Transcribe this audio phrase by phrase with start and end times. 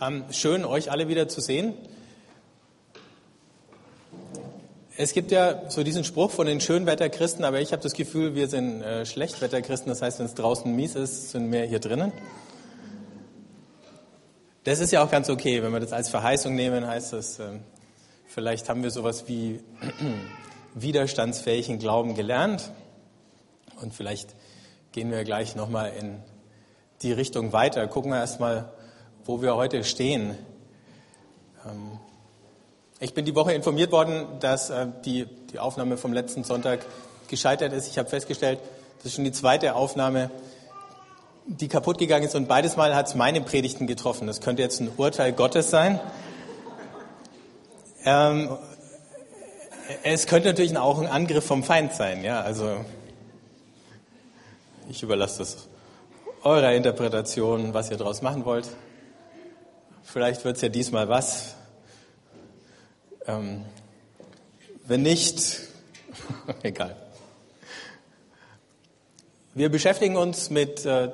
[0.00, 1.74] Ähm, schön, euch alle wieder zu sehen.
[4.96, 8.46] Es gibt ja so diesen Spruch von den Schönwetterchristen, aber ich habe das Gefühl, wir
[8.46, 9.88] sind äh, Schlechtwetterchristen.
[9.88, 12.12] Das heißt, wenn es draußen mies ist, sind wir hier drinnen.
[14.62, 17.58] Das ist ja auch ganz okay, wenn wir das als Verheißung nehmen, heißt das, äh,
[18.28, 19.60] vielleicht haben wir sowas wie
[20.74, 22.70] widerstandsfähigen Glauben gelernt
[23.80, 24.36] und vielleicht
[24.92, 26.22] gehen wir gleich nochmal in
[27.02, 27.88] die Richtung weiter.
[27.88, 28.72] Gucken wir erstmal,
[29.28, 30.36] wo wir heute stehen.
[31.66, 31.98] Ähm,
[32.98, 36.80] ich bin die Woche informiert worden, dass äh, die, die Aufnahme vom letzten Sonntag
[37.28, 37.88] gescheitert ist.
[37.88, 38.58] Ich habe festgestellt,
[38.96, 40.30] das ist schon die zweite Aufnahme,
[41.46, 44.26] die kaputt gegangen ist und beides Mal hat es meine Predigten getroffen.
[44.26, 46.00] Das könnte jetzt ein Urteil Gottes sein.
[48.06, 48.56] Ähm,
[50.04, 52.24] es könnte natürlich auch ein Angriff vom Feind sein.
[52.24, 52.82] Ja, also
[54.88, 55.68] ich überlasse das
[56.44, 58.68] eurer Interpretation, was ihr daraus machen wollt.
[60.10, 61.54] Vielleicht wird es ja diesmal was.
[63.26, 63.66] Ähm,
[64.86, 65.60] wenn nicht,
[66.62, 66.96] egal.
[69.52, 71.10] Wir beschäftigen uns mit äh,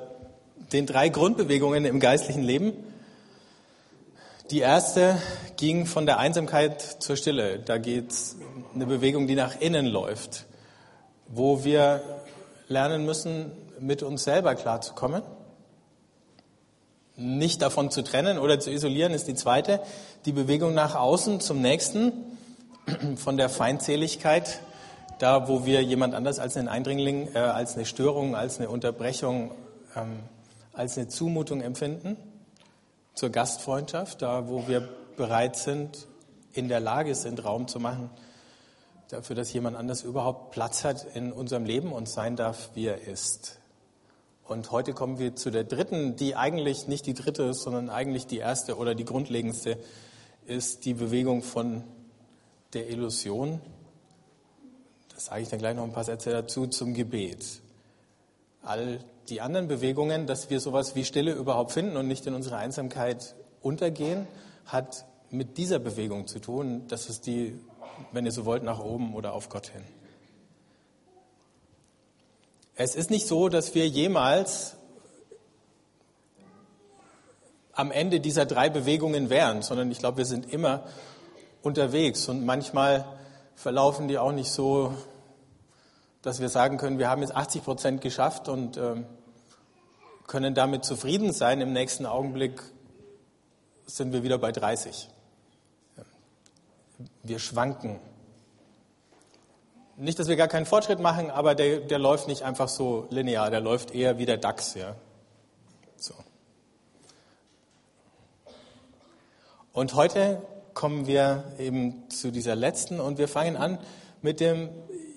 [0.71, 2.71] den drei Grundbewegungen im geistlichen Leben.
[4.49, 5.21] Die erste
[5.57, 7.59] ging von der Einsamkeit zur Stille.
[7.59, 8.37] Da geht es
[8.73, 10.45] eine Bewegung, die nach innen läuft,
[11.27, 12.01] wo wir
[12.69, 15.21] lernen müssen, mit uns selber klarzukommen.
[17.17, 19.79] Nicht davon zu trennen oder zu isolieren ist die zweite.
[20.25, 22.11] Die Bewegung nach außen zum nächsten,
[23.15, 24.59] von der Feindseligkeit,
[25.19, 29.51] da wo wir jemand anders als einen Eindringling, äh, als eine Störung, als eine Unterbrechung,
[29.95, 30.19] ähm,
[30.73, 32.17] als eine Zumutung empfinden,
[33.13, 36.07] zur Gastfreundschaft, da wo wir bereit sind,
[36.51, 38.09] in der Lage sind, Raum zu machen,
[39.09, 43.07] dafür, dass jemand anders überhaupt Platz hat in unserem Leben und sein darf, wie er
[43.07, 43.59] ist.
[44.47, 48.27] Und heute kommen wir zu der dritten, die eigentlich nicht die dritte ist, sondern eigentlich
[48.27, 49.77] die erste oder die grundlegendste,
[50.45, 51.83] ist die Bewegung von
[52.73, 53.59] der Illusion.
[55.15, 57.61] Das sage ich dann gleich noch ein paar Sätze dazu zum Gebet.
[58.61, 62.57] All die anderen Bewegungen, dass wir sowas wie Stille überhaupt finden und nicht in unserer
[62.57, 64.27] Einsamkeit untergehen,
[64.67, 66.83] hat mit dieser Bewegung zu tun.
[66.87, 67.59] Das ist die,
[68.11, 69.81] wenn ihr so wollt, nach oben oder auf Gott hin.
[72.77, 74.75] Es ist nicht so, dass wir jemals
[77.71, 80.83] am Ende dieser drei Bewegungen wären, sondern ich glaube, wir sind immer
[81.61, 83.05] unterwegs und manchmal
[83.55, 84.93] verlaufen die auch nicht so,
[86.21, 88.95] dass wir sagen können, wir haben jetzt 80 Prozent geschafft und äh,
[90.27, 91.61] können damit zufrieden sein.
[91.61, 92.61] Im nächsten Augenblick
[93.85, 95.09] sind wir wieder bei 30.
[97.23, 98.01] Wir schwanken
[99.97, 103.49] nicht, dass wir gar keinen Fortschritt machen, aber der, der läuft nicht einfach so linear,
[103.49, 104.73] der läuft eher wie der DAX.
[104.73, 104.95] Ja.
[105.95, 106.13] So.
[109.71, 110.41] Und heute
[110.73, 113.79] kommen wir eben zu dieser letzten und wir fangen an
[114.21, 114.69] mit dem,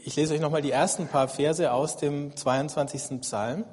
[0.05, 3.21] ich lese euch nochmal die ersten paar Verse aus dem 22.
[3.21, 3.65] Psalm.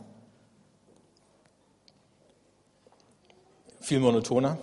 [3.79, 4.57] Viel monotoner.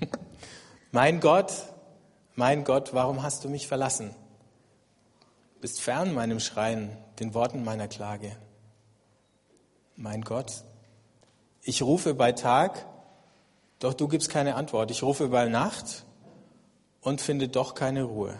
[0.92, 1.52] mein Gott,
[2.36, 4.14] mein Gott, warum hast du mich verlassen?
[5.60, 8.36] Bist fern meinem Schreien, den Worten meiner Klage.
[9.96, 10.64] Mein Gott,
[11.62, 12.86] ich rufe bei Tag,
[13.78, 14.90] doch du gibst keine Antwort.
[14.90, 16.04] Ich rufe bei Nacht
[17.00, 18.38] und finde doch keine Ruhe.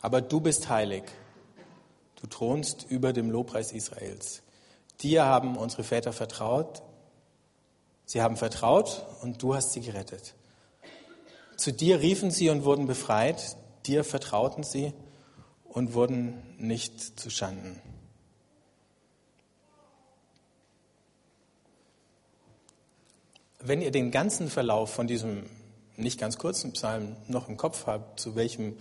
[0.00, 1.04] Aber du bist heilig.
[2.20, 4.42] Du thronst über dem Lobpreis Israels.
[5.00, 6.82] Dir haben unsere Väter vertraut.
[8.04, 10.34] Sie haben vertraut und du hast sie gerettet.
[11.58, 14.92] Zu dir riefen sie und wurden befreit, dir vertrauten sie
[15.64, 17.82] und wurden nicht zu Schanden.
[23.58, 25.46] Wenn ihr den ganzen Verlauf von diesem
[25.96, 28.78] nicht ganz kurzen Psalm noch im Kopf habt, zu welchem,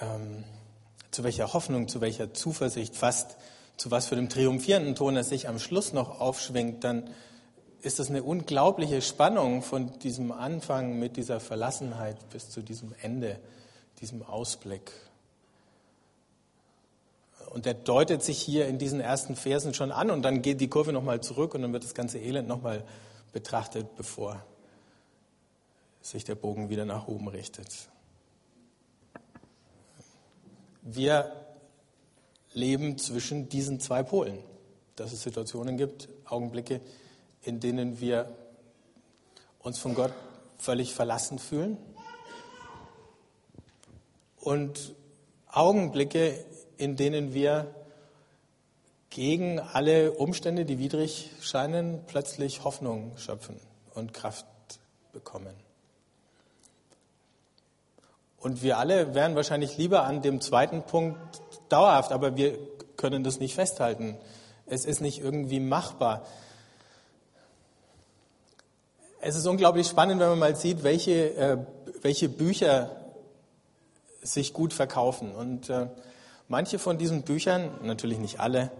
[0.00, 0.42] ähm,
[1.12, 3.36] zu welcher Hoffnung, zu welcher Zuversicht, fast
[3.76, 7.08] zu was für einem triumphierenden Ton er sich am Schluss noch aufschwingt, dann
[7.86, 13.38] ist das eine unglaubliche Spannung von diesem Anfang mit dieser Verlassenheit bis zu diesem Ende,
[14.00, 14.90] diesem Ausblick.
[17.50, 20.66] Und der deutet sich hier in diesen ersten Versen schon an und dann geht die
[20.68, 22.82] Kurve nochmal zurück und dann wird das ganze Elend nochmal
[23.32, 24.44] betrachtet, bevor
[26.02, 27.88] sich der Bogen wieder nach oben richtet.
[30.82, 31.30] Wir
[32.52, 34.38] leben zwischen diesen zwei Polen,
[34.96, 36.80] dass es Situationen gibt, Augenblicke,
[37.46, 38.28] in denen wir
[39.60, 40.12] uns von Gott
[40.58, 41.78] völlig verlassen fühlen
[44.40, 44.94] und
[45.50, 46.44] Augenblicke,
[46.76, 47.72] in denen wir
[49.10, 53.60] gegen alle Umstände, die widrig scheinen, plötzlich Hoffnung schöpfen
[53.94, 54.46] und Kraft
[55.12, 55.54] bekommen.
[58.38, 61.18] Und wir alle wären wahrscheinlich lieber an dem zweiten Punkt
[61.68, 62.58] dauerhaft, aber wir
[62.96, 64.16] können das nicht festhalten.
[64.66, 66.26] Es ist nicht irgendwie machbar.
[69.28, 71.58] Es ist unglaublich spannend, wenn man mal sieht, welche, äh,
[72.00, 72.92] welche Bücher
[74.22, 75.32] sich gut verkaufen.
[75.32, 75.88] Und äh,
[76.46, 78.70] manche von diesen Büchern, natürlich nicht alle,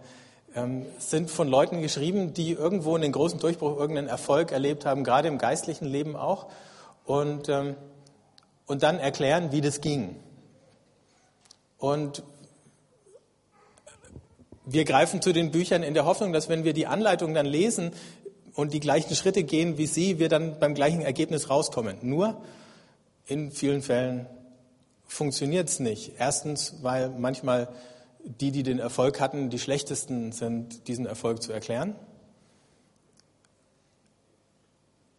[0.55, 5.27] ähm, sind von Leuten geschrieben, die irgendwo einen großen Durchbruch, irgendeinen Erfolg erlebt haben, gerade
[5.27, 6.47] im geistlichen Leben auch.
[7.05, 7.75] Und, ähm,
[8.67, 10.15] und dann erklären, wie das ging.
[11.77, 12.23] Und
[14.65, 17.91] wir greifen zu den Büchern in der Hoffnung, dass wenn wir die Anleitung dann lesen
[18.57, 21.99] und die gleichen Schritte gehen wie Sie, wir dann beim gleichen Ergebnis rauskommen.
[22.03, 22.43] Nur
[23.27, 24.27] in vielen Fällen
[25.07, 26.15] funktioniert es nicht.
[26.19, 27.69] Erstens, weil manchmal
[28.25, 31.95] die, die den Erfolg hatten, die schlechtesten sind, diesen Erfolg zu erklären.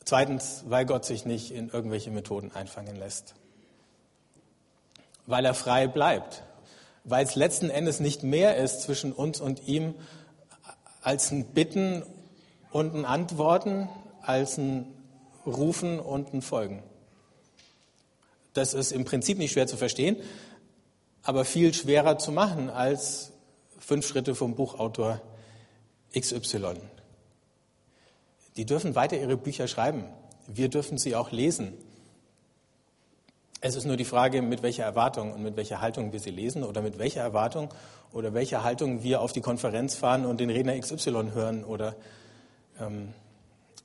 [0.04, 3.36] Zweitens, weil Gott sich nicht in irgendwelche Methoden einfangen lässt.
[5.26, 6.44] Weil er frei bleibt
[7.08, 9.96] weil es letzten Endes nicht mehr ist zwischen uns und ihm
[11.02, 12.04] als ein Bitten
[12.72, 13.90] und ein Antworten,
[14.22, 14.86] als ein
[15.46, 16.84] Rufen und ein Folgen.
[18.54, 20.18] Das ist im Prinzip nicht schwer zu verstehen,
[21.24, 23.32] aber viel schwerer zu machen als
[23.80, 25.22] fünf Schritte vom Buchautor
[26.18, 26.76] XY.
[28.56, 30.06] Die dürfen weiter ihre Bücher schreiben.
[30.48, 31.74] Wir dürfen sie auch lesen.
[33.62, 36.64] Es ist nur die Frage, mit welcher Erwartung und mit welcher Haltung wir sie lesen
[36.64, 37.70] oder mit welcher Erwartung
[38.12, 41.96] oder welcher Haltung wir auf die Konferenz fahren und den Redner XY hören oder
[42.80, 43.14] ähm,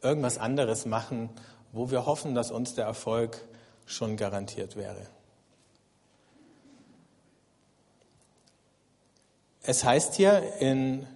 [0.00, 1.30] irgendwas anderes machen,
[1.72, 3.44] wo wir hoffen, dass uns der Erfolg
[3.86, 5.06] schon garantiert wäre.
[9.62, 11.06] Es heißt hier in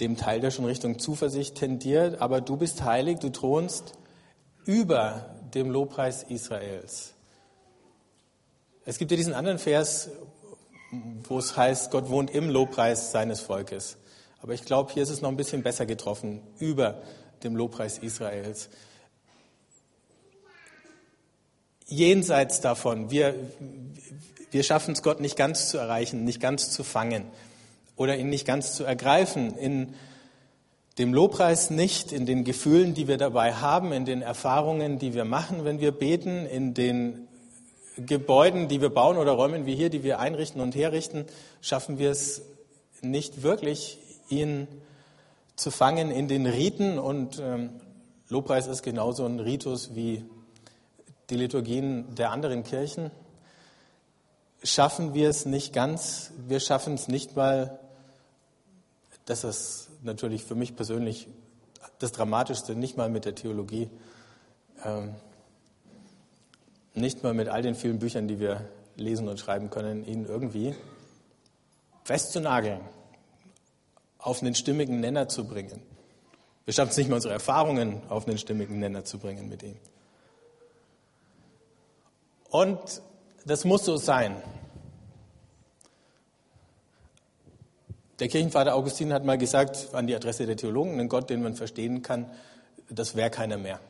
[0.00, 3.92] dem Teil, der schon Richtung Zuversicht tendiert, aber du bist heilig, du thronst
[4.64, 7.14] über dem Lobpreis Israels.
[8.84, 10.10] Es gibt ja diesen anderen Vers,
[11.24, 13.96] wo es heißt, Gott wohnt im Lobpreis seines Volkes.
[14.42, 17.00] Aber ich glaube, hier ist es noch ein bisschen besser getroffen, über
[17.44, 18.68] dem Lobpreis Israels.
[21.86, 23.34] Jenseits davon, wir,
[24.50, 27.24] wir schaffen es Gott nicht ganz zu erreichen, nicht ganz zu fangen
[27.94, 29.94] oder ihn nicht ganz zu ergreifen in
[30.98, 35.24] dem Lobpreis nicht in den Gefühlen, die wir dabei haben, in den Erfahrungen, die wir
[35.24, 37.28] machen, wenn wir beten, in den
[37.96, 41.26] Gebäuden, die wir bauen oder Räumen wie hier, die wir einrichten und herrichten,
[41.60, 42.42] schaffen wir es
[43.00, 43.98] nicht wirklich,
[44.32, 44.66] ihn
[45.56, 46.98] zu fangen in den Riten.
[46.98, 47.70] Und ähm,
[48.28, 50.24] Lobpreis ist genauso ein Ritus wie
[51.30, 53.10] die Liturgien der anderen Kirchen.
[54.64, 57.78] Schaffen wir es nicht ganz, wir schaffen es nicht mal,
[59.24, 61.28] dass es natürlich für mich persönlich
[61.98, 63.88] das Dramatischste, nicht mal mit der Theologie,
[64.84, 65.14] ähm,
[66.94, 70.74] nicht mal mit all den vielen Büchern, die wir lesen und schreiben können, ihn irgendwie
[72.04, 72.80] festzunageln,
[74.22, 75.82] auf einen stimmigen Nenner zu bringen.
[76.64, 79.76] Wir schaffen es nicht mal, unsere Erfahrungen auf einen stimmigen Nenner zu bringen mit ihm.
[82.50, 83.02] Und
[83.44, 84.36] das muss so sein.
[88.20, 91.56] Der Kirchenvater Augustin hat mal gesagt, an die Adresse der Theologen, einen Gott, den man
[91.56, 92.30] verstehen kann,
[92.88, 93.80] das wäre keiner mehr.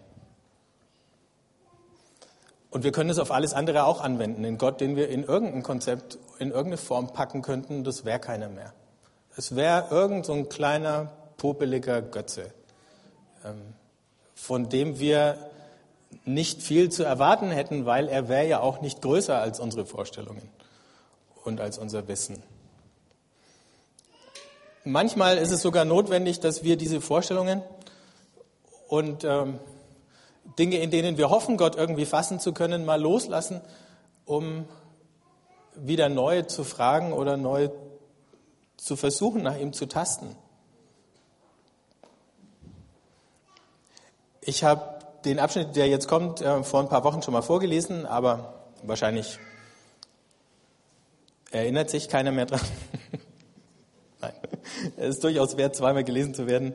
[2.71, 4.45] Und wir können es auf alles andere auch anwenden.
[4.45, 8.49] Den Gott, den wir in irgendein Konzept, in irgendeine Form packen könnten, das wäre keiner
[8.49, 8.73] mehr.
[9.37, 12.53] Es wäre irgend so ein kleiner, popeliger Götze,
[13.45, 13.75] ähm,
[14.35, 15.39] von dem wir
[16.25, 20.49] nicht viel zu erwarten hätten, weil er wäre ja auch nicht größer als unsere Vorstellungen
[21.45, 22.43] und als unser Wissen.
[24.85, 27.63] Manchmal ist es sogar notwendig, dass wir diese Vorstellungen
[28.89, 29.59] und ähm,
[30.59, 33.63] Dinge, in denen wir hoffen, Gott irgendwie fassen zu können, mal loslassen,
[34.27, 34.67] um
[35.75, 37.71] wieder neu zu fragen oder neu
[38.83, 40.35] zu versuchen, nach ihm zu tasten.
[44.41, 48.07] Ich habe den Abschnitt, der jetzt kommt, äh, vor ein paar Wochen schon mal vorgelesen,
[48.07, 49.39] aber wahrscheinlich
[51.53, 52.61] erinnert sich keiner mehr dran.
[54.21, 54.33] Nein,
[54.97, 56.75] es ist durchaus wert, zweimal gelesen zu werden.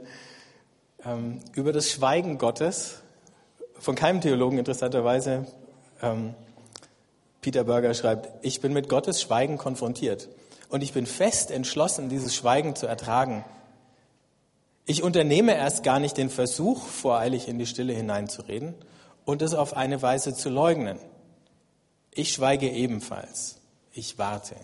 [1.04, 3.02] Ähm, über das Schweigen Gottes,
[3.80, 5.46] von keinem Theologen interessanterweise.
[6.02, 6.36] Ähm,
[7.42, 10.30] Peter Berger schreibt, ich bin mit Gottes Schweigen konfrontiert
[10.70, 13.46] und ich bin fest entschlossen, dieses Schweigen zu ertragen.
[14.86, 18.76] Ich unternehme erst gar nicht den Versuch, voreilig in die Stille hineinzureden
[19.26, 21.00] und es auf eine Weise zu leugnen.
[22.12, 23.60] Ich schweige ebenfalls.
[23.92, 24.56] Ich warte.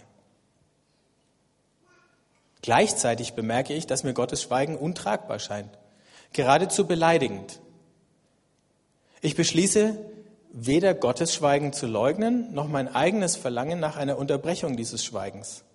[2.61, 5.77] Gleichzeitig bemerke ich, dass mir Gottes Schweigen untragbar scheint,
[6.31, 7.59] geradezu beleidigend.
[9.21, 9.99] Ich beschließe,
[10.53, 15.65] weder Gottes Schweigen zu leugnen, noch mein eigenes Verlangen nach einer Unterbrechung dieses Schweigens.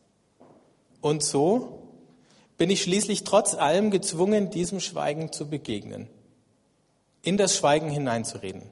[1.00, 1.82] Und so
[2.56, 6.08] bin ich schließlich trotz allem gezwungen, diesem Schweigen zu begegnen,
[7.22, 8.62] in das Schweigen hineinzureden.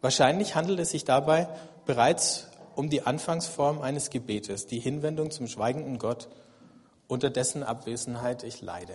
[0.00, 1.48] Wahrscheinlich handelt es sich dabei
[1.86, 6.28] bereits um die Anfangsform eines Gebetes, die Hinwendung zum schweigenden Gott,
[7.06, 8.94] unter dessen Abwesenheit ich leide.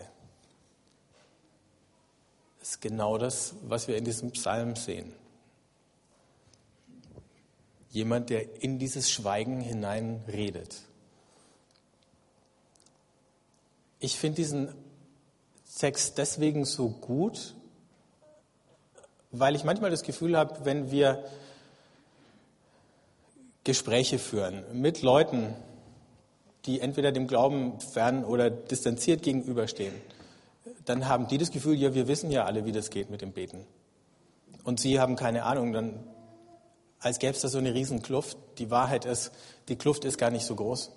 [2.59, 5.13] Das ist genau das, was wir in diesem Psalm sehen.
[7.91, 10.81] Jemand, der in dieses Schweigen hinein redet.
[13.99, 14.73] Ich finde diesen
[15.77, 17.53] Text deswegen so gut,
[19.31, 21.23] weil ich manchmal das Gefühl habe, wenn wir
[23.63, 25.53] Gespräche führen mit Leuten,
[26.65, 29.93] die entweder dem Glauben fern oder distanziert gegenüberstehen,
[30.85, 33.31] dann haben die das Gefühl, ja, wir wissen ja alle, wie das geht mit dem
[33.31, 33.65] Beten.
[34.63, 36.03] Und sie haben keine Ahnung, dann
[36.99, 38.37] als gäbe es da so eine Riesenkluft.
[38.57, 39.31] Die Wahrheit ist,
[39.67, 40.91] die Kluft ist gar nicht so groß.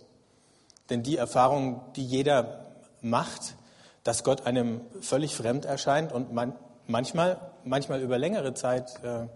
[0.90, 2.62] Denn die Erfahrung, die jeder
[3.02, 3.56] macht,
[4.04, 6.54] dass Gott einem völlig fremd erscheint und man,
[6.87, 9.26] manchmal, manchmal über längere Zeit äh,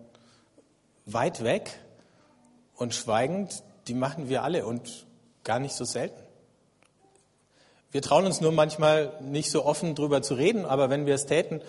[1.06, 1.78] weit weg
[2.76, 5.06] und schweigend, die machen wir alle und
[5.44, 6.20] gar nicht so selten.
[7.92, 11.26] Wir trauen uns nur manchmal nicht so offen drüber zu reden, aber wenn wir es
[11.26, 11.62] täten,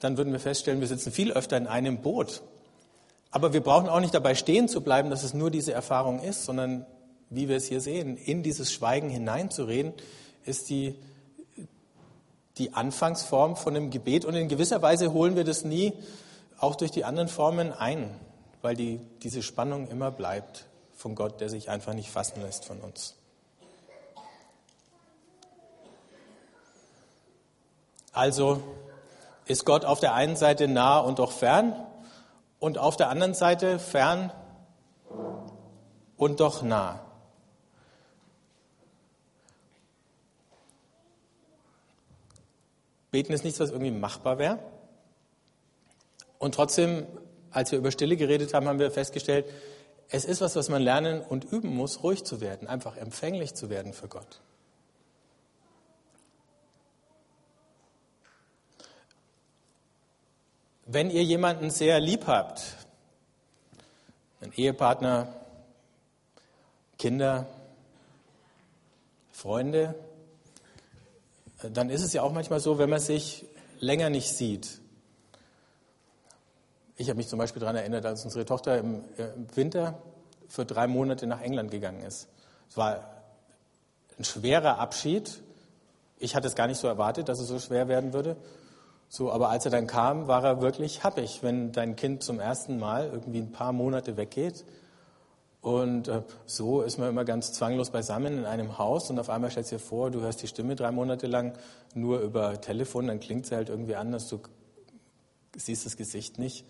[0.00, 2.42] dann würden wir feststellen, wir sitzen viel öfter in einem Boot.
[3.30, 6.44] Aber wir brauchen auch nicht dabei stehen zu bleiben, dass es nur diese Erfahrung ist,
[6.44, 6.86] sondern
[7.30, 9.92] wie wir es hier sehen, in dieses Schweigen hineinzureden,
[10.46, 10.94] ist die
[12.58, 15.92] die Anfangsform von einem Gebet und in gewisser Weise holen wir das nie
[16.58, 18.18] auch durch die anderen Formen ein,
[18.62, 22.80] weil die, diese Spannung immer bleibt von Gott, der sich einfach nicht fassen lässt von
[22.80, 23.14] uns.
[28.12, 28.60] Also
[29.46, 31.74] ist Gott auf der einen Seite nah und doch fern
[32.58, 34.32] und auf der anderen Seite fern
[36.16, 37.00] und doch nah.
[43.10, 44.58] Beten ist nichts, was irgendwie machbar wäre.
[46.38, 47.06] Und trotzdem,
[47.50, 49.46] als wir über Stille geredet haben, haben wir festgestellt,
[50.10, 53.68] es ist was, was man lernen und üben muss, ruhig zu werden, einfach empfänglich zu
[53.68, 54.40] werden für Gott.
[60.86, 62.62] Wenn ihr jemanden sehr lieb habt,
[64.40, 65.28] einen Ehepartner,
[66.98, 67.46] Kinder,
[69.30, 69.94] Freunde,
[71.62, 73.46] dann ist es ja auch manchmal so, wenn man sich
[73.80, 74.80] länger nicht sieht.
[76.96, 80.02] Ich habe mich zum Beispiel daran erinnert, als unsere Tochter im, äh, im Winter
[80.48, 82.28] für drei Monate nach England gegangen ist.
[82.68, 83.22] Es war
[84.18, 85.40] ein schwerer Abschied.
[86.18, 88.36] Ich hatte es gar nicht so erwartet, dass es so schwer werden würde.
[89.08, 92.78] So, aber als er dann kam, war er wirklich happig, wenn dein Kind zum ersten
[92.78, 94.64] Mal irgendwie ein paar Monate weggeht
[95.60, 99.50] und äh, so ist man immer ganz zwanglos beisammen in einem Haus und auf einmal
[99.50, 101.54] stellst du dir vor, du hörst die Stimme drei Monate lang
[101.94, 104.40] nur über Telefon, dann klingt sie halt irgendwie anders, du
[105.56, 106.64] siehst das Gesicht nicht,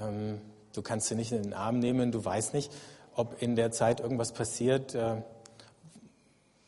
[0.00, 0.40] ähm,
[0.72, 2.72] du kannst sie nicht in den Arm nehmen, du weißt nicht,
[3.14, 5.22] ob in der Zeit irgendwas passiert, äh,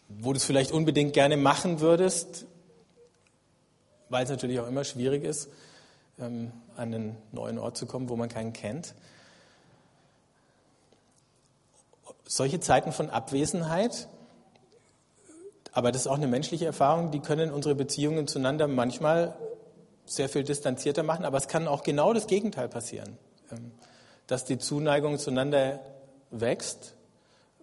[0.09, 2.47] wo du es vielleicht unbedingt gerne machen würdest,
[4.09, 5.49] weil es natürlich auch immer schwierig ist,
[6.19, 8.95] ähm, an einen neuen Ort zu kommen, wo man keinen kennt.
[12.27, 14.09] Solche Zeiten von Abwesenheit,
[15.73, 19.37] aber das ist auch eine menschliche Erfahrung, die können unsere Beziehungen zueinander manchmal
[20.07, 23.17] sehr viel distanzierter machen, aber es kann auch genau das Gegenteil passieren,
[23.53, 23.73] ähm,
[24.27, 25.81] dass die Zuneigung zueinander
[26.31, 26.95] wächst,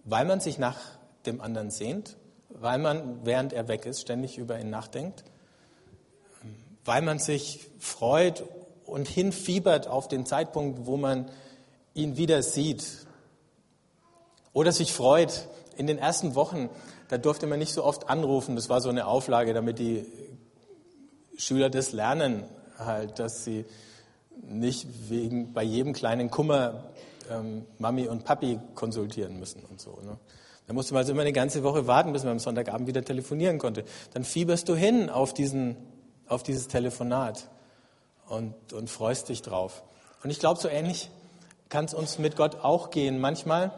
[0.04, 0.78] weil man sich nach
[1.26, 2.16] dem anderen sehnt,
[2.50, 5.24] weil man, während er weg ist, ständig über ihn nachdenkt,
[6.42, 6.54] ähm,
[6.84, 8.44] weil man sich freut
[8.86, 11.30] und hinfiebert auf den Zeitpunkt, wo man
[11.94, 13.03] ihn wieder sieht,
[14.54, 15.46] oder sich freut.
[15.76, 16.70] In den ersten Wochen,
[17.08, 18.56] da durfte man nicht so oft anrufen.
[18.56, 20.06] Das war so eine Auflage, damit die
[21.36, 22.44] Schüler das lernen,
[22.78, 23.66] halt, dass sie
[24.40, 26.84] nicht wegen bei jedem kleinen Kummer
[27.30, 29.98] ähm, Mami und Papi konsultieren müssen und so.
[30.02, 30.16] Ne?
[30.66, 33.58] Da musste man also immer eine ganze Woche warten, bis man am Sonntagabend wieder telefonieren
[33.58, 33.84] konnte.
[34.14, 35.76] Dann fieberst du hin auf, diesen,
[36.28, 37.48] auf dieses Telefonat
[38.28, 39.82] und, und freust dich drauf.
[40.22, 41.10] Und ich glaube, so ähnlich
[41.68, 43.20] kann es uns mit Gott auch gehen.
[43.20, 43.72] Manchmal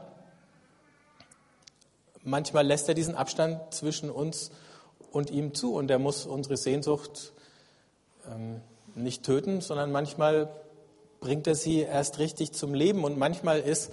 [2.27, 4.51] manchmal lässt er diesen Abstand zwischen uns
[5.13, 7.33] und ihm zu und er muss unsere Sehnsucht
[8.29, 8.61] ähm,
[8.95, 10.51] nicht töten, sondern manchmal
[11.21, 13.91] bringt er sie erst richtig zum Leben und manchmal ist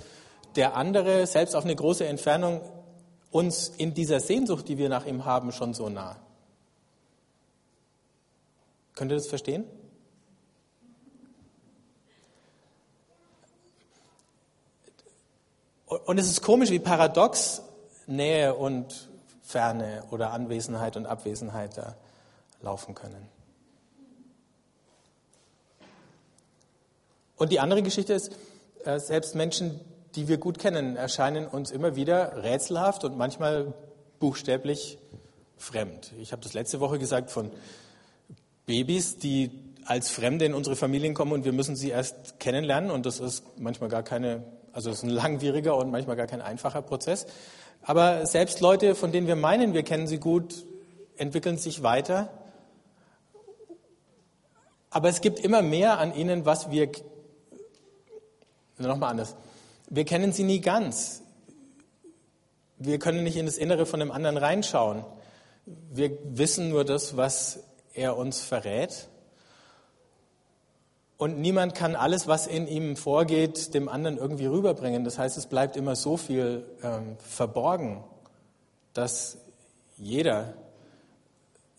[0.55, 2.61] der andere selbst auf eine große Entfernung
[3.31, 6.17] uns in dieser Sehnsucht, die wir nach ihm haben, schon so nah.
[8.95, 9.65] Könnt ihr das verstehen?
[16.05, 17.63] Und es ist komisch, wie paradox
[18.07, 19.09] Nähe und
[19.41, 21.95] Ferne oder Anwesenheit und Abwesenheit da
[22.61, 23.27] laufen können.
[27.35, 28.31] Und die andere Geschichte ist,
[28.85, 29.79] äh, selbst Menschen,
[30.15, 33.73] die wir gut kennen, erscheinen uns immer wieder rätselhaft und manchmal
[34.19, 34.97] buchstäblich
[35.57, 36.13] fremd.
[36.19, 37.51] Ich habe das letzte Woche gesagt von
[38.65, 39.51] Babys, die
[39.85, 43.43] als Fremde in unsere Familien kommen und wir müssen sie erst kennenlernen und das ist
[43.57, 47.25] manchmal gar keine, also es ist ein langwieriger und manchmal gar kein einfacher Prozess.
[47.83, 50.65] Aber selbst Leute, von denen wir meinen, wir kennen sie gut,
[51.17, 52.29] entwickeln sich weiter.
[54.89, 56.89] Aber es gibt immer mehr an ihnen, was wir,
[58.77, 59.35] nochmal anders,
[59.89, 61.23] wir kennen sie nie ganz.
[62.77, 65.05] Wir können nicht in das Innere von dem anderen reinschauen.
[65.65, 67.59] Wir wissen nur das, was
[67.93, 69.07] er uns verrät.
[71.23, 75.05] Und niemand kann alles, was in ihm vorgeht, dem anderen irgendwie rüberbringen.
[75.05, 78.03] Das heißt, es bleibt immer so viel ähm, verborgen,
[78.93, 79.37] dass
[79.95, 80.55] jeder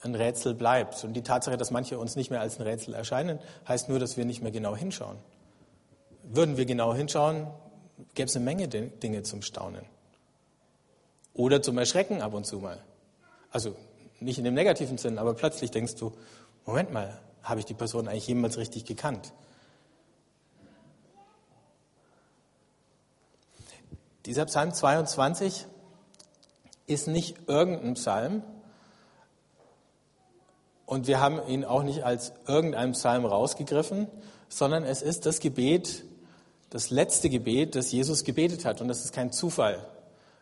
[0.00, 1.04] ein Rätsel bleibt.
[1.04, 4.16] Und die Tatsache, dass manche uns nicht mehr als ein Rätsel erscheinen, heißt nur, dass
[4.16, 5.18] wir nicht mehr genau hinschauen.
[6.22, 7.46] Würden wir genau hinschauen,
[8.14, 9.84] gäbe es eine Menge Dinge zum Staunen.
[11.34, 12.82] Oder zum Erschrecken ab und zu mal.
[13.50, 13.76] Also
[14.20, 16.14] nicht in dem negativen Sinn, aber plötzlich denkst du,
[16.64, 19.32] Moment mal, habe ich die Person eigentlich jemals richtig gekannt?
[24.26, 25.66] Dieser Psalm 22
[26.86, 28.42] ist nicht irgendein Psalm
[30.86, 34.08] und wir haben ihn auch nicht als irgendein Psalm rausgegriffen,
[34.48, 36.04] sondern es ist das Gebet,
[36.70, 38.80] das letzte Gebet, das Jesus gebetet hat.
[38.80, 39.86] Und das ist kein Zufall,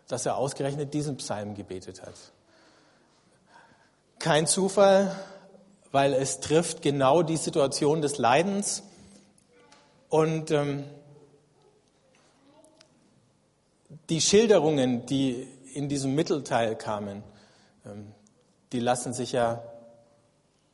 [0.08, 2.14] dass er ausgerechnet diesen Psalm gebetet hat.
[4.18, 5.16] Kein Zufall,
[5.92, 8.82] weil es trifft genau die Situation des Leidens
[10.08, 10.84] und ähm,
[14.08, 17.22] die Schilderungen, die in diesem Mittelteil kamen,
[17.86, 18.12] ähm,
[18.72, 19.62] die lassen sich ja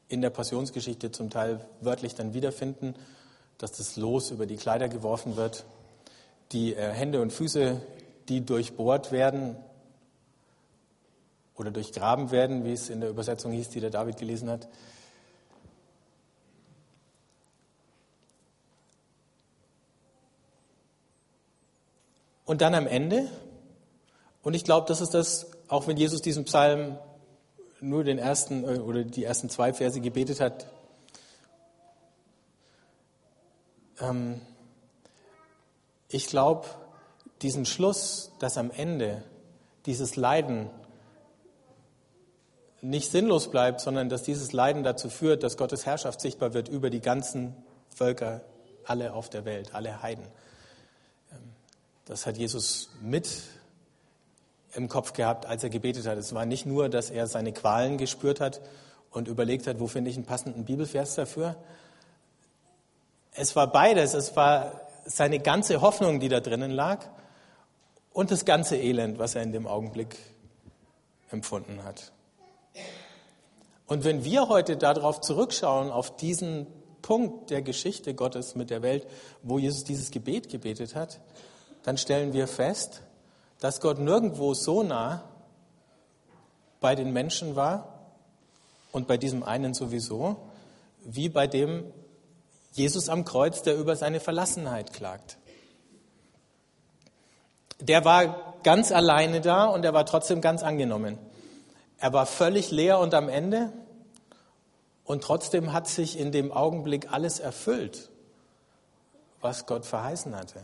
[0.08, 2.94] in der Passionsgeschichte zum Teil wörtlich dann wiederfinden,
[3.58, 5.64] dass das Los über die Kleider geworfen wird,
[6.52, 7.80] die äh, Hände und Füße,
[8.28, 9.56] die durchbohrt werden,
[11.58, 14.68] oder durchgraben werden, wie es in der Übersetzung hieß, die der David gelesen hat.
[22.48, 23.28] Und dann am Ende,
[24.42, 26.96] und ich glaube, das ist das, auch wenn Jesus diesen Psalm
[27.78, 30.64] nur den ersten äh, oder die ersten zwei Verse gebetet hat,
[34.00, 34.40] ähm,
[36.08, 36.66] ich glaube,
[37.42, 39.22] diesen Schluss, dass am Ende
[39.84, 40.70] dieses Leiden
[42.80, 46.88] nicht sinnlos bleibt, sondern dass dieses Leiden dazu führt, dass Gottes Herrschaft sichtbar wird über
[46.88, 47.54] die ganzen
[47.94, 48.40] Völker,
[48.86, 50.24] alle auf der Welt, alle Heiden.
[52.08, 53.28] Das hat Jesus mit
[54.72, 56.16] im Kopf gehabt, als er gebetet hat.
[56.16, 58.62] Es war nicht nur, dass er seine Qualen gespürt hat
[59.10, 61.56] und überlegt hat, wo finde ich einen passenden Bibelvers dafür.
[63.32, 64.14] Es war beides.
[64.14, 67.04] Es war seine ganze Hoffnung, die da drinnen lag
[68.14, 70.16] und das ganze Elend, was er in dem Augenblick
[71.30, 72.12] empfunden hat.
[73.86, 76.68] Und wenn wir heute darauf zurückschauen, auf diesen
[77.02, 79.06] Punkt der Geschichte Gottes mit der Welt,
[79.42, 81.20] wo Jesus dieses Gebet gebetet hat,
[81.88, 83.00] dann stellen wir fest,
[83.60, 85.24] dass Gott nirgendwo so nah
[86.80, 88.10] bei den Menschen war
[88.92, 90.36] und bei diesem einen sowieso,
[91.02, 91.90] wie bei dem
[92.72, 95.38] Jesus am Kreuz, der über seine Verlassenheit klagt.
[97.80, 101.16] Der war ganz alleine da und er war trotzdem ganz angenommen.
[101.96, 103.72] Er war völlig leer und am Ende
[105.04, 108.10] und trotzdem hat sich in dem Augenblick alles erfüllt,
[109.40, 110.60] was Gott verheißen hatte.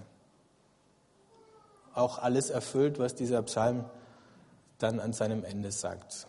[1.94, 3.84] Auch alles erfüllt, was dieser Psalm
[4.78, 6.26] dann an seinem Ende sagt.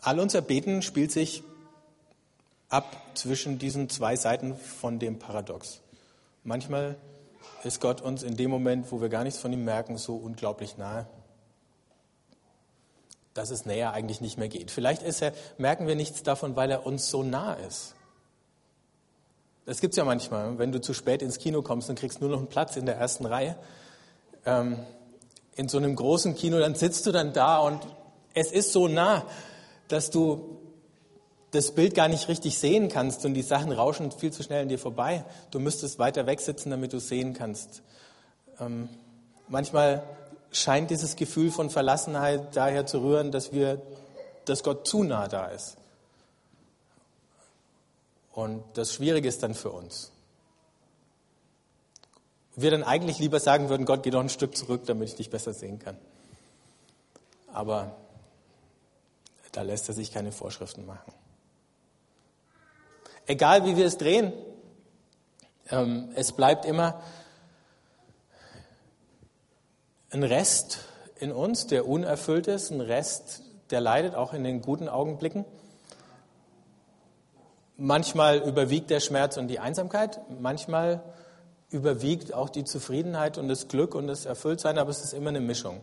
[0.00, 1.42] All unser Beten spielt sich
[2.68, 5.80] ab zwischen diesen zwei Seiten von dem Paradox.
[6.44, 6.96] Manchmal
[7.64, 10.78] ist Gott uns in dem Moment, wo wir gar nichts von ihm merken, so unglaublich
[10.78, 11.06] nahe,
[13.34, 14.70] dass es näher eigentlich nicht mehr geht.
[14.70, 17.94] Vielleicht er, merken wir nichts davon, weil er uns so nah ist.
[19.68, 20.56] Das gibt es ja manchmal.
[20.56, 22.96] Wenn du zu spät ins Kino kommst, dann kriegst nur noch einen Platz in der
[22.96, 23.54] ersten Reihe.
[24.46, 24.78] Ähm,
[25.56, 27.82] in so einem großen Kino, dann sitzt du dann da und
[28.32, 29.26] es ist so nah,
[29.88, 30.58] dass du
[31.50, 34.70] das Bild gar nicht richtig sehen kannst und die Sachen rauschen viel zu schnell an
[34.70, 35.26] dir vorbei.
[35.50, 37.82] Du müsstest weiter wegsitzen, damit du sehen kannst.
[38.58, 38.88] Ähm,
[39.48, 40.02] manchmal
[40.50, 43.82] scheint dieses Gefühl von Verlassenheit daher zu rühren, dass wir,
[44.46, 45.77] dass Gott zu nah da ist.
[48.38, 50.12] Und das Schwierige ist dann für uns.
[52.54, 55.28] Wir dann eigentlich lieber sagen würden, Gott, geh doch ein Stück zurück, damit ich dich
[55.28, 55.98] besser sehen kann.
[57.52, 57.96] Aber
[59.50, 61.12] da lässt er sich keine Vorschriften machen.
[63.26, 64.32] Egal wie wir es drehen,
[65.68, 67.02] ähm, es bleibt immer
[70.10, 70.78] ein Rest
[71.16, 75.44] in uns, der unerfüllt ist, ein Rest, der leidet, auch in den guten Augenblicken.
[77.80, 81.00] Manchmal überwiegt der Schmerz und die Einsamkeit, manchmal
[81.70, 85.40] überwiegt auch die Zufriedenheit und das Glück und das Erfülltsein, aber es ist immer eine
[85.40, 85.80] Mischung.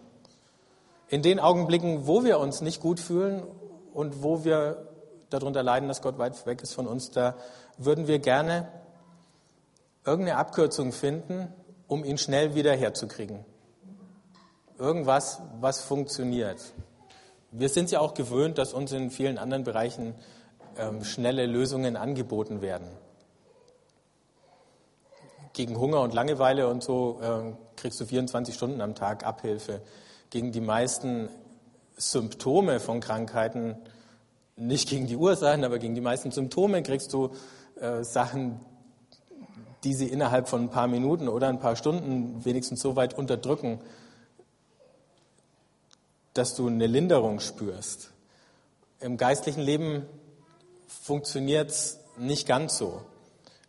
[1.07, 3.43] In den Augenblicken, wo wir uns nicht gut fühlen
[3.93, 4.89] und wo wir
[5.29, 7.35] darunter leiden, dass Gott weit weg ist von uns, da
[7.77, 8.67] würden wir gerne
[10.05, 11.47] irgendeine Abkürzung finden,
[11.87, 13.45] um ihn schnell wieder herzukriegen.
[14.77, 16.59] Irgendwas, was funktioniert.
[17.51, 20.13] Wir sind ja auch gewöhnt, dass uns in vielen anderen Bereichen
[20.77, 22.87] ähm, schnelle Lösungen angeboten werden.
[25.53, 29.81] Gegen Hunger und Langeweile und so äh, kriegst du 24 Stunden am Tag Abhilfe.
[30.29, 31.29] Gegen die meisten
[31.95, 33.77] Symptome von Krankheiten
[34.57, 37.31] nicht gegen die Ursachen, aber gegen die meisten Symptome kriegst du
[37.79, 38.59] äh, Sachen,
[39.83, 43.79] die sie innerhalb von ein paar Minuten oder ein paar Stunden wenigstens so weit unterdrücken,
[46.33, 48.11] dass du eine Linderung spürst.
[48.99, 50.05] Im geistlichen Leben
[51.01, 53.01] funktioniert es nicht ganz so.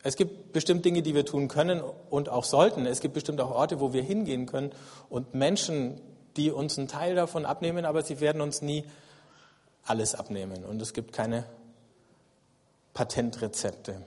[0.03, 2.87] Es gibt bestimmt Dinge, die wir tun können und auch sollten.
[2.87, 4.71] Es gibt bestimmt auch Orte, wo wir hingehen können
[5.11, 6.01] und Menschen,
[6.37, 8.85] die uns einen Teil davon abnehmen, aber sie werden uns nie
[9.85, 11.45] alles abnehmen und es gibt keine
[12.95, 14.03] Patentrezepte.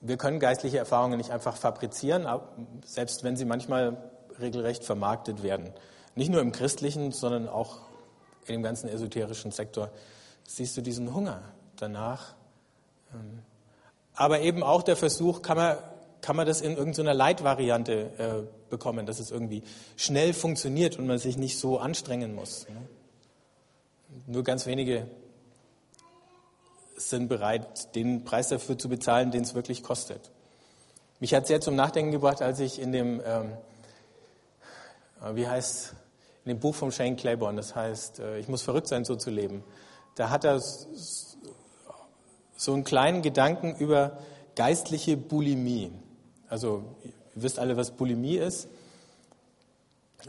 [0.00, 2.26] Wir können geistliche Erfahrungen nicht einfach fabrizieren,
[2.84, 3.96] selbst wenn sie manchmal
[4.40, 5.72] regelrecht vermarktet werden.
[6.14, 7.80] Nicht nur im christlichen, sondern auch
[8.46, 9.90] in dem ganzen esoterischen Sektor
[10.46, 11.42] siehst du diesen Hunger
[11.76, 12.34] danach.
[13.12, 13.42] Ähm,
[14.14, 15.76] aber eben auch der Versuch, kann man,
[16.20, 19.62] kann man das in irgendeiner Leitvariante äh, bekommen, dass es irgendwie
[19.96, 22.68] schnell funktioniert und man sich nicht so anstrengen muss.
[22.68, 22.76] Ne?
[24.26, 25.06] Nur ganz wenige
[26.96, 30.30] sind bereit, den Preis dafür zu bezahlen, den es wirklich kostet.
[31.20, 33.52] Mich hat sehr zum Nachdenken gebracht, als ich in dem, ähm,
[35.22, 35.94] äh, wie heißt,
[36.44, 39.30] in dem Buch von Shane Claiborne, das heißt, äh, ich muss verrückt sein, so zu
[39.30, 39.64] leben.
[40.14, 41.36] Da hat er so
[42.72, 44.18] einen kleinen Gedanken über
[44.54, 45.90] geistliche Bulimie.
[46.48, 48.68] Also, ihr wisst alle, was Bulimie ist.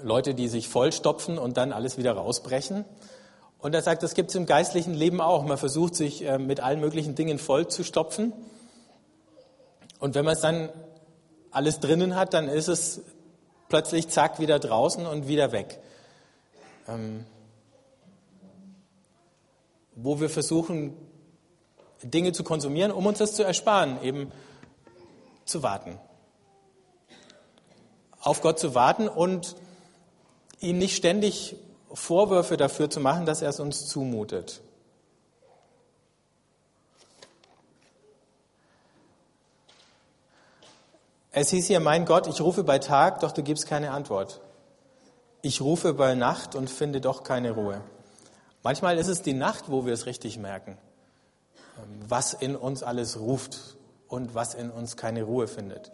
[0.01, 2.85] Leute, die sich vollstopfen und dann alles wieder rausbrechen.
[3.59, 5.43] Und er sagt, das gibt es im geistlichen Leben auch.
[5.43, 8.33] Man versucht sich äh, mit allen möglichen Dingen voll zu stopfen.
[9.99, 10.69] Und wenn man es dann
[11.51, 13.01] alles drinnen hat, dann ist es
[13.69, 15.79] plötzlich zack wieder draußen und wieder weg.
[19.95, 20.95] Wo wir versuchen,
[22.03, 24.31] Dinge zu konsumieren, um uns das zu ersparen, eben
[25.45, 25.99] zu warten.
[28.19, 29.55] Auf Gott zu warten und
[30.59, 31.57] ihn nicht ständig
[31.93, 34.61] Vorwürfe dafür zu machen, dass er es uns zumutet.
[41.35, 44.39] Es hieß hier, mein Gott, ich rufe bei Tag, doch du gibst keine Antwort.
[45.41, 47.81] Ich rufe bei Nacht und finde doch keine Ruhe.
[48.63, 50.77] Manchmal ist es die Nacht, wo wir es richtig merken,
[52.07, 53.59] was in uns alles ruft
[54.07, 55.91] und was in uns keine Ruhe findet.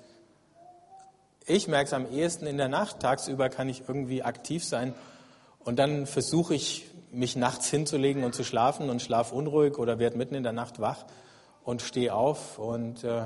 [1.47, 2.99] Ich merke es am ehesten in der Nacht.
[2.99, 4.93] Tagsüber kann ich irgendwie aktiv sein
[5.59, 10.15] und dann versuche ich, mich nachts hinzulegen und zu schlafen und schlafe unruhig oder werde
[10.15, 11.05] mitten in der Nacht wach
[11.63, 12.59] und stehe auf.
[12.59, 13.23] Und äh,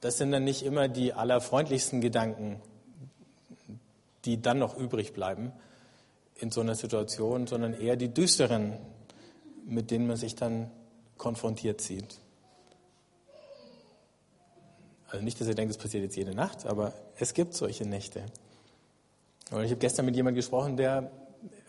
[0.00, 2.60] das sind dann nicht immer die allerfreundlichsten Gedanken,
[4.24, 5.52] die dann noch übrig bleiben
[6.36, 8.78] in so einer Situation, sondern eher die düsteren,
[9.66, 10.70] mit denen man sich dann
[11.16, 12.18] konfrontiert sieht.
[15.08, 18.24] Also nicht, dass ihr denkt, das passiert jetzt jede Nacht, aber es gibt solche Nächte.
[19.50, 21.10] Und ich habe gestern mit jemandem gesprochen, der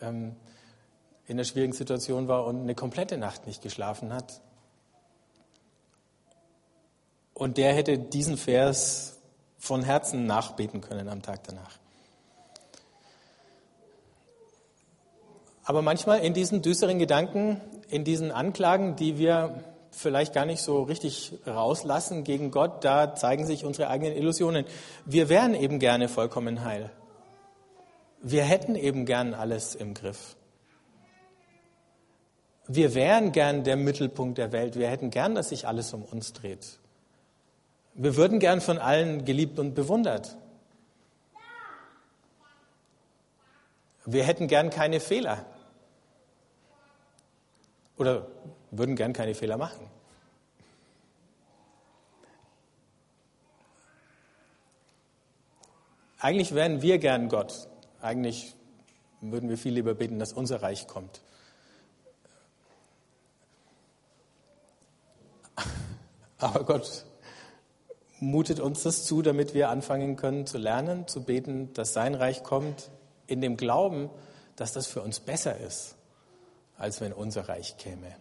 [0.00, 0.34] ähm,
[1.26, 4.40] in einer schwierigen Situation war und eine komplette Nacht nicht geschlafen hat.
[7.34, 9.18] Und der hätte diesen Vers
[9.58, 11.78] von Herzen nachbeten können am Tag danach.
[15.66, 20.84] Aber manchmal in diesen düsteren Gedanken, in diesen Anklagen, die wir vielleicht gar nicht so
[20.84, 24.64] richtig rauslassen gegen Gott, da zeigen sich unsere eigenen Illusionen.
[25.04, 26.90] Wir wären eben gerne vollkommen heil.
[28.22, 30.36] Wir hätten eben gern alles im Griff.
[32.68, 34.76] wir wären gern der Mittelpunkt der Welt.
[34.76, 36.78] Wir hätten gern, dass sich alles um uns dreht.
[37.94, 40.36] Wir würden gern von allen geliebt und bewundert.
[44.04, 45.44] Wir hätten gern keine Fehler.
[47.96, 48.26] Oder
[48.70, 49.88] würden gern keine Fehler machen.
[56.18, 57.68] Eigentlich wären wir gern Gott.
[58.00, 58.54] Eigentlich
[59.20, 61.20] würden wir viel lieber beten, dass unser Reich kommt.
[66.38, 67.06] Aber Gott
[68.18, 72.42] mutet uns das zu, damit wir anfangen können zu lernen, zu beten, dass sein Reich
[72.42, 72.90] kommt,
[73.26, 74.10] in dem Glauben,
[74.56, 75.95] dass das für uns besser ist,
[76.78, 78.14] als wenn unser Reich käme.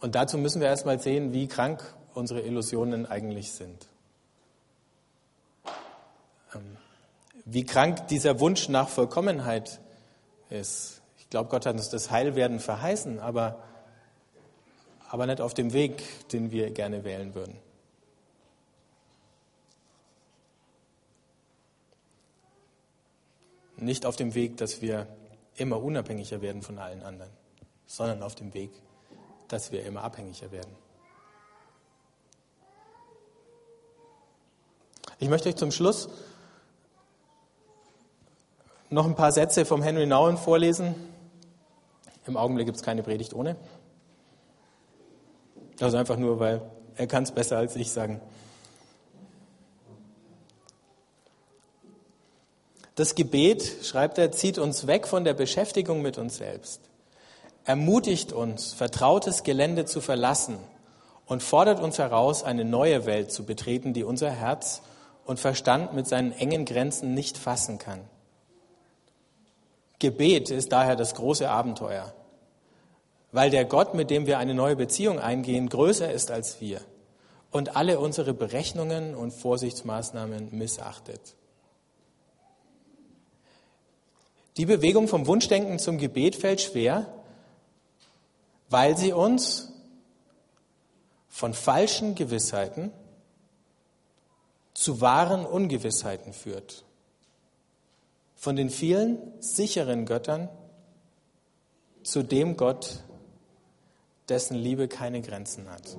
[0.00, 1.82] Und dazu müssen wir erstmal sehen, wie krank
[2.14, 3.86] unsere Illusionen eigentlich sind.
[6.54, 6.76] Ähm,
[7.44, 9.80] wie krank dieser Wunsch nach Vollkommenheit
[10.50, 11.02] ist.
[11.18, 13.62] Ich glaube, Gott hat uns das Heilwerden verheißen, aber,
[15.08, 17.56] aber nicht auf dem Weg, den wir gerne wählen würden.
[23.76, 25.08] Nicht auf dem Weg, dass wir
[25.56, 27.30] immer unabhängiger werden von allen anderen,
[27.86, 28.70] sondern auf dem Weg,
[29.48, 30.74] dass wir immer abhängiger werden.
[35.18, 36.08] Ich möchte euch zum Schluss
[38.90, 40.94] noch ein paar Sätze vom Henry Nouwen vorlesen.
[42.26, 43.56] Im Augenblick gibt es keine Predigt ohne.
[45.80, 46.62] Also einfach nur, weil
[46.96, 48.20] er kann es besser als ich sagen.
[52.94, 56.80] Das Gebet, schreibt er, zieht uns weg von der Beschäftigung mit uns selbst,
[57.64, 60.58] ermutigt uns, vertrautes Gelände zu verlassen
[61.24, 64.82] und fordert uns heraus, eine neue Welt zu betreten, die unser Herz
[65.24, 68.00] und Verstand mit seinen engen Grenzen nicht fassen kann.
[69.98, 72.12] Gebet ist daher das große Abenteuer,
[73.30, 76.82] weil der Gott, mit dem wir eine neue Beziehung eingehen, größer ist als wir
[77.50, 81.36] und alle unsere Berechnungen und Vorsichtsmaßnahmen missachtet.
[84.56, 87.12] Die Bewegung vom Wunschdenken zum Gebet fällt schwer,
[88.68, 89.72] weil sie uns
[91.28, 92.92] von falschen Gewissheiten
[94.74, 96.84] zu wahren Ungewissheiten führt.
[98.36, 100.48] Von den vielen sicheren Göttern
[102.02, 103.04] zu dem Gott,
[104.28, 105.96] dessen Liebe keine Grenzen hat.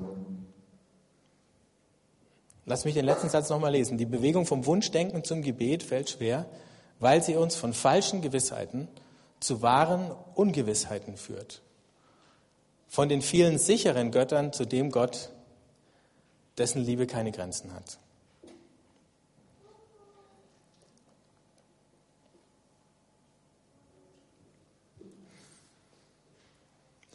[2.66, 3.98] Lass mich den letzten Satz nochmal lesen.
[3.98, 6.46] Die Bewegung vom Wunschdenken zum Gebet fällt schwer,
[7.00, 8.88] weil sie uns von falschen Gewissheiten
[9.40, 11.62] zu wahren Ungewissheiten führt.
[12.88, 15.30] Von den vielen sicheren Göttern zu dem Gott,
[16.58, 17.98] dessen Liebe keine Grenzen hat.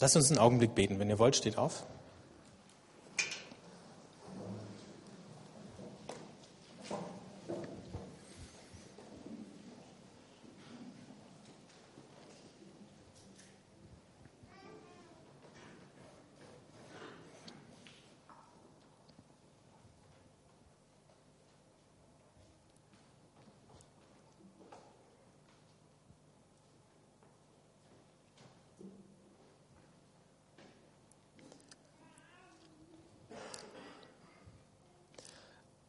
[0.00, 0.98] Lasst uns einen Augenblick beten.
[0.98, 1.84] Wenn ihr wollt, steht auf.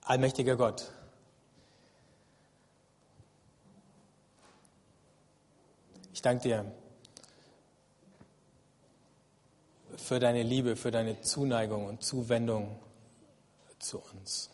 [0.10, 0.92] Allmächtiger Gott,
[6.12, 6.72] ich danke dir
[9.98, 12.80] für deine Liebe, für deine Zuneigung und Zuwendung
[13.78, 14.50] zu uns.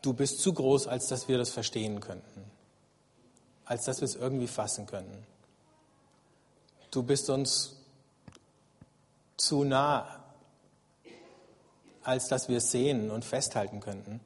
[0.00, 2.48] Du bist zu groß, als dass wir das verstehen könnten,
[3.64, 5.26] als dass wir es irgendwie fassen könnten.
[6.92, 7.74] Du bist uns
[9.36, 10.17] zu nah,
[12.08, 14.20] als dass wir es sehen und festhalten könnten.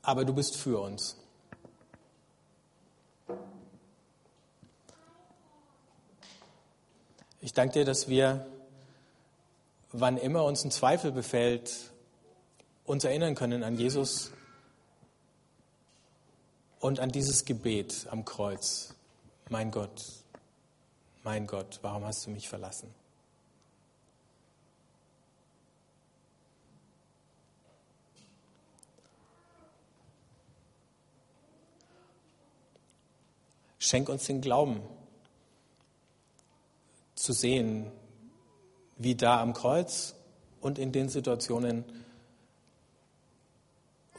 [0.00, 1.16] Aber du bist für uns.
[7.40, 8.46] Ich danke dir, dass wir,
[9.90, 11.90] wann immer uns ein Zweifel befällt,
[12.84, 14.30] uns erinnern können an Jesus
[16.78, 18.94] und an dieses Gebet am Kreuz.
[19.48, 20.23] Mein Gott,
[21.24, 22.94] mein Gott, warum hast du mich verlassen?
[33.78, 34.80] Schenk uns den Glauben
[37.14, 37.90] zu sehen,
[38.96, 40.14] wie da am Kreuz
[40.60, 41.84] und in den Situationen,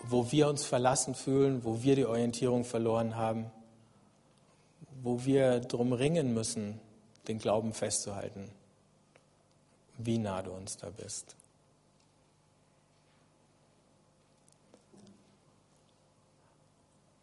[0.04, 3.52] wo wir uns verlassen fühlen, wo wir die Orientierung verloren haben,
[5.02, 6.80] wo wir drum ringen müssen,
[7.28, 8.52] den Glauben festzuhalten,
[9.98, 11.36] wie nah du uns da bist.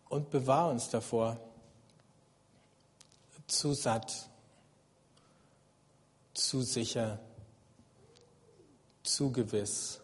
[0.08, 1.38] Und bewahr uns davor,
[3.46, 4.28] zu satt,
[6.34, 7.18] zu sicher,
[9.02, 10.00] zu gewiss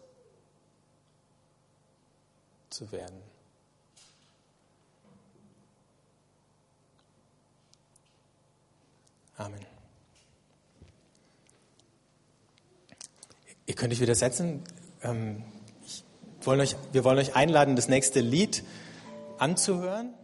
[2.69, 3.21] zu werden.
[9.37, 9.78] Amen.
[13.69, 14.63] Ihr könnt euch wieder setzen.
[15.03, 15.43] Ähm,
[16.41, 18.63] wollen euch, wir wollen euch einladen, das nächste Lied
[19.37, 20.15] anzuhören.